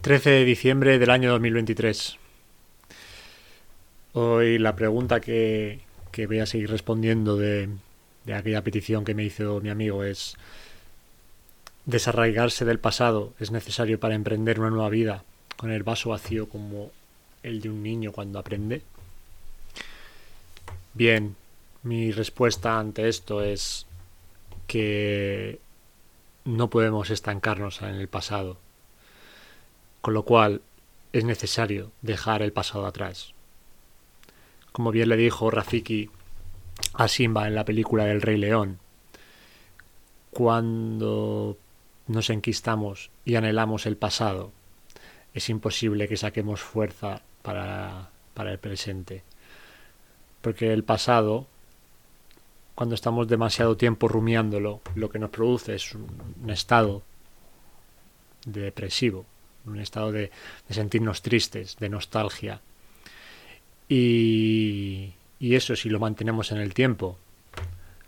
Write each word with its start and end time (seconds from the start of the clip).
13 0.00 0.30
de 0.30 0.44
diciembre 0.46 0.98
del 0.98 1.10
año 1.10 1.30
2023. 1.32 2.16
Hoy 4.14 4.58
la 4.58 4.74
pregunta 4.74 5.20
que, 5.20 5.80
que 6.10 6.26
voy 6.26 6.38
a 6.38 6.46
seguir 6.46 6.70
respondiendo 6.70 7.36
de, 7.36 7.68
de 8.24 8.34
aquella 8.34 8.64
petición 8.64 9.04
que 9.04 9.14
me 9.14 9.24
hizo 9.24 9.60
mi 9.60 9.68
amigo 9.68 10.02
es 10.02 10.36
desarraigarse 11.84 12.64
del 12.64 12.78
pasado 12.78 13.34
es 13.40 13.50
necesario 13.50 14.00
para 14.00 14.14
emprender 14.14 14.58
una 14.58 14.70
nueva 14.70 14.88
vida 14.88 15.22
con 15.58 15.70
el 15.70 15.82
vaso 15.82 16.08
vacío 16.08 16.48
como 16.48 16.90
el 17.42 17.60
de 17.60 17.68
un 17.68 17.82
niño 17.82 18.10
cuando 18.10 18.38
aprende. 18.38 18.80
Bien, 20.94 21.36
mi 21.82 22.10
respuesta 22.10 22.78
ante 22.78 23.06
esto 23.06 23.42
es 23.42 23.84
que 24.66 25.58
no 26.46 26.70
podemos 26.70 27.10
estancarnos 27.10 27.82
en 27.82 27.96
el 27.96 28.08
pasado 28.08 28.56
con 30.00 30.14
lo 30.14 30.24
cual 30.24 30.62
es 31.12 31.24
necesario 31.24 31.92
dejar 32.02 32.42
el 32.42 32.52
pasado 32.52 32.86
atrás. 32.86 33.34
Como 34.72 34.90
bien 34.90 35.08
le 35.08 35.16
dijo 35.16 35.50
Rafiki 35.50 36.10
a 36.94 37.08
Simba 37.08 37.48
en 37.48 37.54
la 37.54 37.64
película 37.64 38.04
del 38.04 38.22
Rey 38.22 38.36
León, 38.36 38.78
cuando 40.30 41.56
nos 42.06 42.30
enquistamos 42.30 43.10
y 43.24 43.34
anhelamos 43.34 43.86
el 43.86 43.96
pasado, 43.96 44.52
es 45.34 45.48
imposible 45.48 46.08
que 46.08 46.16
saquemos 46.16 46.60
fuerza 46.60 47.22
para, 47.42 48.10
para 48.34 48.52
el 48.52 48.58
presente. 48.58 49.22
Porque 50.40 50.72
el 50.72 50.84
pasado, 50.84 51.46
cuando 52.74 52.94
estamos 52.94 53.28
demasiado 53.28 53.76
tiempo 53.76 54.08
rumiándolo, 54.08 54.80
lo 54.94 55.10
que 55.10 55.18
nos 55.18 55.30
produce 55.30 55.74
es 55.74 55.94
un 55.94 56.48
estado 56.48 57.02
depresivo, 58.46 59.26
un 59.66 59.80
estado 59.80 60.12
de, 60.12 60.30
sentirnos 60.68 61.22
tristes, 61.22 61.76
de 61.78 61.88
nostalgia. 61.88 62.60
Y, 63.88 65.14
eso, 65.40 65.74
si 65.74 65.88
lo 65.88 65.98
mantenemos 65.98 66.52
en 66.52 66.58
el 66.58 66.74
tiempo, 66.74 67.18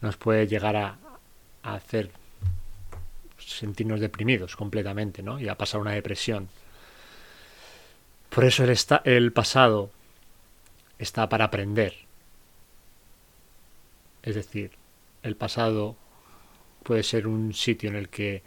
nos 0.00 0.16
puede 0.16 0.46
llegar 0.46 0.76
a, 0.76 0.98
hacer 1.62 2.10
sentirnos 3.38 4.00
deprimidos 4.00 4.56
completamente, 4.56 5.22
¿no? 5.22 5.38
Y 5.38 5.48
a 5.48 5.56
pasar 5.56 5.80
una 5.80 5.92
depresión. 5.92 6.48
Por 8.30 8.44
eso 8.44 8.64
el, 8.64 8.76
el 9.04 9.32
pasado 9.32 9.90
está 10.98 11.28
para 11.28 11.46
aprender. 11.46 11.94
Es 14.22 14.34
decir, 14.34 14.72
el 15.22 15.36
pasado 15.36 15.96
puede 16.82 17.02
ser 17.02 17.26
un 17.26 17.52
sitio 17.52 17.90
en 17.90 17.96
el 17.96 18.08
que 18.08 18.42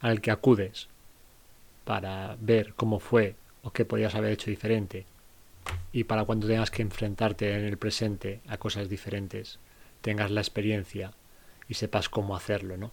al 0.00 0.20
que 0.20 0.30
acudes 0.30 0.89
para 1.90 2.36
ver 2.40 2.74
cómo 2.74 3.00
fue 3.00 3.34
o 3.64 3.72
qué 3.72 3.84
podías 3.84 4.14
haber 4.14 4.30
hecho 4.30 4.48
diferente 4.48 5.06
y 5.90 6.04
para 6.04 6.24
cuando 6.24 6.46
tengas 6.46 6.70
que 6.70 6.82
enfrentarte 6.82 7.52
en 7.52 7.64
el 7.64 7.78
presente 7.78 8.38
a 8.46 8.58
cosas 8.58 8.88
diferentes 8.88 9.58
tengas 10.00 10.30
la 10.30 10.40
experiencia 10.40 11.10
y 11.68 11.74
sepas 11.74 12.08
cómo 12.08 12.36
hacerlo, 12.36 12.76
¿no? 12.76 12.92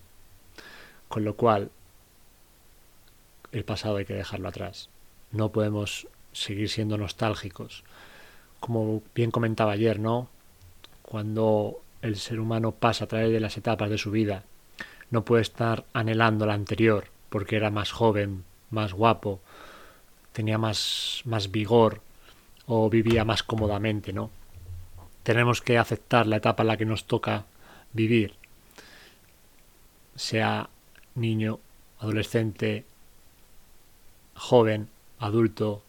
Con 1.09 1.25
lo 1.25 1.35
cual 1.35 1.69
el 3.51 3.63
pasado 3.65 3.97
hay 3.97 4.05
que 4.05 4.15
dejarlo 4.15 4.49
atrás. 4.49 4.89
No 5.31 5.51
podemos 5.51 6.07
seguir 6.33 6.67
siendo 6.67 6.97
nostálgicos. 6.97 7.83
Como 8.59 9.03
bien 9.13 9.29
comentaba 9.29 9.73
ayer, 9.73 9.99
¿no? 9.99 10.27
Cuando 11.03 11.81
el 12.01 12.15
ser 12.15 12.39
humano 12.39 12.71
pasa 12.71 13.05
a 13.05 13.07
través 13.07 13.31
de 13.31 13.41
las 13.41 13.57
etapas 13.57 13.91
de 13.91 13.99
su 13.99 14.09
vida, 14.09 14.41
no 15.11 15.23
puede 15.23 15.43
estar 15.43 15.85
anhelando 15.93 16.47
la 16.47 16.55
anterior 16.55 17.09
porque 17.29 17.57
era 17.57 17.69
más 17.69 17.91
joven, 17.91 18.43
más 18.69 18.93
guapo, 18.93 19.39
tenía 20.33 20.57
más, 20.57 21.21
más 21.25 21.51
vigor 21.51 22.01
o 22.65 22.89
vivía 22.89 23.25
más 23.25 23.43
cómodamente, 23.43 24.13
¿no? 24.13 24.29
Tenemos 25.23 25.61
que 25.61 25.77
aceptar 25.77 26.27
la 26.27 26.37
etapa 26.37 26.63
en 26.63 26.67
la 26.67 26.77
que 26.77 26.85
nos 26.85 27.05
toca 27.05 27.45
vivir, 27.93 28.35
sea 30.15 30.69
niño, 31.15 31.59
adolescente, 31.99 32.85
joven, 34.35 34.89
adulto, 35.19 35.81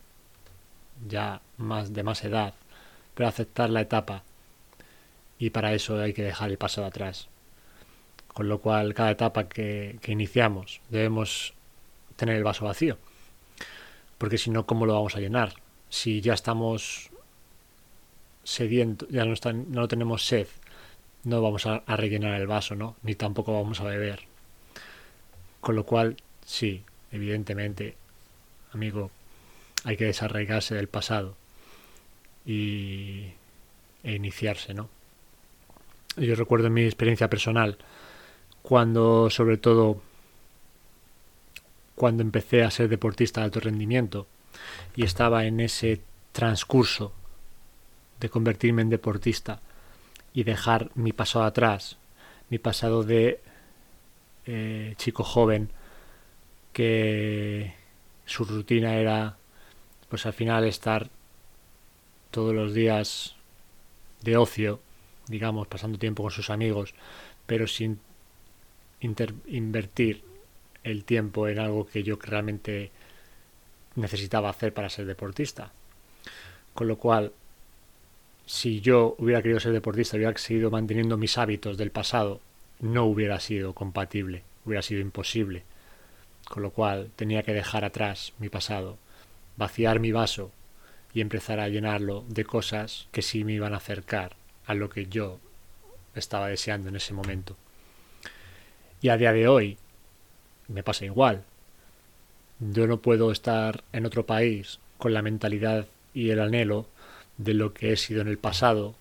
ya 1.09 1.41
más 1.57 1.93
de 1.93 2.03
más 2.03 2.25
edad, 2.25 2.55
pero 3.15 3.29
aceptar 3.29 3.71
la 3.71 3.83
etapa 3.83 4.23
y 5.39 5.51
para 5.51 5.73
eso 5.73 6.01
hay 6.01 6.15
que 6.15 6.23
dejar 6.25 6.51
el 6.51 6.59
paso 6.59 6.81
de 6.81 6.89
atrás. 6.89 7.29
Con 8.29 8.49
lo 8.49 8.61
cual, 8.61 8.95
cada 8.95 9.11
etapa 9.11 9.49
que 9.49 9.99
iniciamos 10.07 10.81
debemos 10.89 11.55
tener 12.19 12.37
el 12.37 12.45
vaso 12.45 12.67
vacío. 12.67 12.99
Porque 14.19 14.37
si 14.37 14.51
no, 14.51 14.67
¿cómo 14.67 14.85
lo 14.85 14.93
vamos 14.93 15.17
a 15.17 15.21
llenar? 15.21 15.55
Si 15.89 16.21
ya 16.21 16.35
estamos 16.35 17.09
sedientos, 18.43 19.09
ya 19.09 19.25
no, 19.25 19.35
no 19.69 19.89
tenemos 19.89 20.27
sed, 20.27 20.49
no 21.25 21.41
vamos 21.41 21.65
a, 21.67 21.77
a 21.87 21.97
rellenar 21.97 22.39
el 22.39 22.47
vaso, 22.47 22.75
¿no? 22.75 22.97
Ni 23.03 23.15
tampoco 23.15 23.55
vamos 23.55 23.81
a 23.81 23.85
beber. 23.85 24.21
Con 25.61 25.77
lo 25.77 25.85
cual, 25.85 26.17
sí, 26.45 26.83
evidentemente, 27.13 27.97
amigo, 28.73 29.11
hay 29.85 29.97
que 29.97 30.07
desarraigarse 30.07 30.75
del 30.75 30.89
pasado 30.89 31.37
y, 32.45 33.27
e 34.03 34.13
iniciarse, 34.15 34.75
¿no? 34.75 34.89
Yo 36.17 36.35
recuerdo 36.35 36.67
en 36.67 36.75
mi 36.75 36.83
experiencia 36.83 37.31
personal, 37.31 37.79
cuando 38.63 39.31
sobre 39.31 39.57
todo 39.57 40.03
cuando 41.99 42.23
empecé 42.23 42.63
a 42.63 42.71
ser 42.71 42.89
deportista 42.89 43.41
de 43.41 43.47
alto 43.47 43.61
rendimiento 43.61 44.27
y 44.97 45.05
estaba 45.05 45.45
en 45.45 45.61
ese 45.61 46.01
transcurso 46.33 47.13
de 48.21 48.31
convertirme 48.31 48.83
en 48.83 48.89
deportista 48.89 49.61
y 50.33 50.45
dejar 50.45 50.91
mi 50.95 51.13
pasado 51.13 51.45
atrás, 51.45 51.99
mi 52.51 52.59
pasado 52.59 53.03
de 53.03 53.41
eh, 54.47 54.95
chico 54.97 55.25
joven 55.25 55.71
que 56.73 57.75
su 58.25 58.45
rutina 58.45 58.95
era 58.95 59.37
pues 60.09 60.25
al 60.25 60.33
final 60.33 60.65
estar 60.65 61.11
todos 62.31 62.55
los 62.55 62.73
días 62.75 63.35
de 64.23 64.37
ocio, 64.37 64.81
digamos, 65.27 65.67
pasando 65.67 65.99
tiempo 65.99 66.23
con 66.23 66.33
sus 66.33 66.51
amigos, 66.51 66.95
pero 67.47 67.67
sin 67.67 67.99
invertir 69.01 70.28
el 70.85 71.05
tiempo 71.05 71.49
en 71.49 71.59
algo 71.59 71.87
que 71.87 72.03
yo 72.03 72.17
realmente 72.21 72.91
necesitaba 73.95 74.51
hacer 74.51 74.73
para 74.73 74.91
ser 74.91 75.07
deportista. 75.07 75.73
Con 76.75 76.89
lo 76.89 76.97
cual, 76.97 77.33
si 78.47 78.81
yo 78.81 79.17
hubiera 79.19 79.43
querido 79.43 79.61
ser 79.61 79.73
deportista, 79.73 80.17
hubiera 80.17 80.37
seguido 80.39 80.71
manteniendo 80.71 81.17
mis 81.17 81.37
hábitos 81.39 81.77
del 81.77 81.91
pasado, 81.91 82.41
no 82.81 83.05
hubiera 83.05 83.41
sido 83.41 83.75
compatible, 83.75 84.45
hubiera 84.65 84.83
sido 84.83 85.01
imposible. 85.01 85.65
Con 86.49 86.63
lo 86.63 86.71
cual, 86.71 87.11
tenía 87.17 87.43
que 87.43 87.53
dejar 87.53 87.85
atrás 87.85 88.33
mi 88.39 88.49
pasado, 88.49 88.97
vaciar 89.57 90.01
mi 90.01 90.13
vaso 90.13 90.53
y 91.13 91.21
empezar 91.21 91.61
a 91.61 91.69
llenarlo 91.69 92.25
de 92.29 92.45
cosas 92.45 93.09
que 93.13 93.23
sí 93.23 93.45
me 93.45 93.53
iban 93.53 93.75
a 93.75 93.79
acercar 93.79 94.37
a 94.67 94.75
lo 94.75 94.89
que 94.89 95.07
yo 95.07 95.41
estaba 96.15 96.49
deseando 96.49 96.89
en 96.89 96.97
ese 96.97 97.13
momento. 97.15 97.57
Y 99.01 99.09
a 99.09 99.17
día 99.17 99.33
de 99.33 99.49
hoy, 99.49 99.79
me 100.69 100.83
pasa 100.83 101.05
igual. 101.05 101.45
Yo 102.61 102.87
no 102.87 102.99
puedo 102.99 103.33
estar 103.33 103.85
en 103.93 104.07
otro 104.07 104.27
país 104.27 104.79
con 104.99 105.15
la 105.15 105.23
mentalidad 105.23 105.87
y 106.15 106.31
el 106.31 106.41
anhelo 106.41 106.87
de 107.37 107.55
lo 107.55 107.73
que 107.73 107.93
he 107.93 107.97
sido 107.97 108.21
en 108.21 108.29
el 108.29 108.39
pasado, 108.39 108.95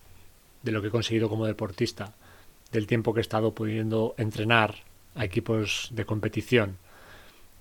de 0.63 0.71
lo 0.71 0.81
que 0.81 0.87
he 0.87 0.91
conseguido 0.91 1.29
como 1.29 1.45
deportista, 1.45 2.13
del 2.71 2.87
tiempo 2.87 3.13
que 3.13 3.19
he 3.19 3.21
estado 3.21 3.53
pudiendo 3.53 4.13
entrenar 4.17 4.75
a 5.15 5.25
equipos 5.25 5.89
de 5.91 6.05
competición 6.05 6.77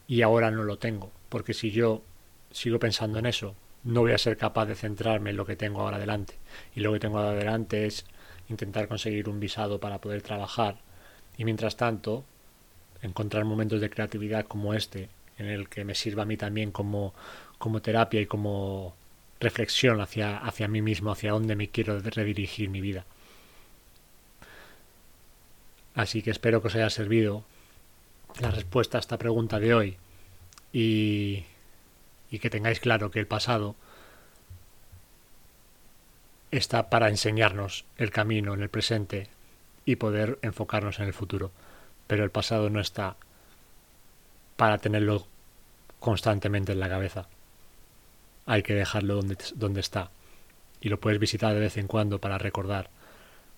y 0.06 0.22
ahora 0.22 0.50
no 0.50 0.62
lo 0.64 0.78
tengo, 0.78 1.10
porque 1.28 1.54
si 1.54 1.70
yo 1.70 2.02
sigo 2.50 2.78
pensando 2.78 3.19
en 3.19 3.26
eso, 3.26 3.54
no 3.84 4.00
voy 4.00 4.12
a 4.12 4.19
ser 4.19 4.36
capaz 4.36 4.66
de 4.66 4.75
centrarme 4.75 5.31
en 5.31 5.36
lo 5.36 5.46
que 5.46 5.56
tengo 5.56 5.81
ahora 5.81 5.96
adelante. 5.96 6.34
Y 6.75 6.81
lo 6.81 6.92
que 6.92 7.00
tengo 7.00 7.19
ahora 7.19 7.32
adelante 7.32 7.86
es 7.86 8.04
intentar 8.48 8.88
conseguir 8.88 9.28
un 9.28 9.40
visado 9.40 9.78
para 9.78 10.00
poder 10.00 10.22
trabajar. 10.22 10.78
Y 11.38 11.44
mientras 11.44 11.76
tanto, 11.76 12.25
encontrar 13.06 13.44
momentos 13.44 13.81
de 13.81 13.91
creatividad 13.91 14.47
como 14.47 14.75
este, 14.75 15.08
en 15.38 15.47
el 15.47 15.69
que 15.69 15.85
me 15.85 15.94
sirva 15.94 16.23
a 16.23 16.26
mí 16.26 16.37
también 16.37 16.70
como, 16.70 17.14
como 17.58 17.81
terapia 17.81 18.20
y 18.20 18.26
como 18.26 18.94
reflexión 19.41 20.00
hacia, 20.00 20.38
hacia 20.38 20.69
mí 20.69 20.82
mismo, 20.82 21.11
hacia 21.11 21.32
dónde 21.32 21.56
me 21.56 21.69
quiero 21.69 21.99
redirigir 22.00 22.69
mi 22.69 22.81
vida. 22.81 23.05
Así 25.94 26.23
que 26.23 26.31
espero 26.31 26.61
que 26.61 26.69
os 26.69 26.75
haya 26.75 26.91
servido 26.91 27.44
la 28.41 28.50
respuesta 28.50 28.99
a 28.99 29.00
esta 29.00 29.19
pregunta 29.19 29.58
de 29.58 29.75
hoy 29.75 29.97
y, 30.73 31.44
y 32.31 32.38
que 32.38 32.50
tengáis 32.50 32.81
claro 32.81 33.11
que 33.11 33.19
el 33.19 33.26
pasado 33.26 33.76
está 36.50 36.91
para 36.91 37.08
enseñarnos 37.08 37.85
el 37.97 38.11
camino 38.11 38.53
en 38.55 38.62
el 38.62 38.69
presente 38.69 39.29
y 39.85 39.97
poder 39.97 40.38
enfocarnos 40.43 40.99
en 40.99 41.06
el 41.06 41.14
futuro 41.14 41.50
pero 42.06 42.25
el 42.25 42.31
pasado 42.31 42.70
no 42.70 42.81
está 42.81 43.17
para 44.56 44.79
tenerlo 44.79 45.26
constantemente 46.00 46.73
en 46.73 46.81
la 46.81 46.88
cabeza. 46.88 47.29
Hay 48.47 48.62
que 48.62 48.75
dejarlo 48.75 49.17
donde, 49.17 49.37
donde 49.55 49.81
está. 49.81 50.11
Y 50.81 50.88
lo 50.88 51.00
puedes 51.00 51.19
visitar 51.19 51.53
de 51.55 51.61
vez 51.61 51.76
en 51.76 51.88
cuando 51.88 52.20
para 52.20 52.38
recordar. 52.38 52.91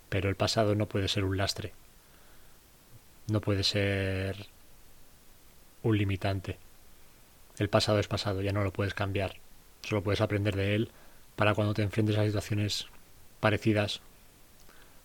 Pero 0.09 0.29
el 0.29 0.37
pasado 0.37 0.75
no 0.75 0.87
puede 0.87 1.09
ser 1.09 1.25
un 1.25 1.37
lastre. 1.37 1.73
No 3.27 3.41
puede 3.41 3.65
ser 3.65 4.47
un 5.83 5.99
limitante. 5.99 6.59
El 7.59 7.69
pasado 7.69 7.99
es 7.99 8.09
pasado, 8.09 8.41
ya 8.41 8.53
no 8.53 8.65
lo 8.65 8.73
puedes 8.73 8.95
cambiar. 8.95 9.35
Solo 9.83 10.03
puedes 10.03 10.21
aprender 10.21 10.57
de 10.57 10.75
él 10.75 10.91
para 11.37 11.55
cuando 11.55 11.75
te 11.75 11.83
enfrentes 11.83 12.17
a 12.17 12.25
situaciones 12.25 12.87
parecidas 13.41 14.01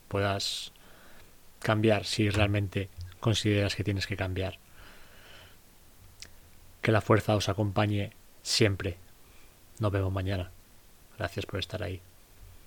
puedas 0.08 0.72
cambiar 1.60 2.06
si 2.06 2.30
realmente 2.30 2.90
consideras 3.24 3.76
que 3.76 3.84
tienes 3.84 4.06
que 4.06 4.18
cambiar. 4.18 4.60
Que 6.82 6.92
la 6.92 7.02
fuerza 7.02 7.36
os 7.36 7.50
acompañe 7.50 8.12
siempre. 8.44 8.98
Nos 9.80 9.92
vemos 9.92 10.12
mañana. 10.12 10.52
Gracias 11.18 11.46
por 11.46 11.60
estar 11.60 11.82
ahí. 11.82 12.02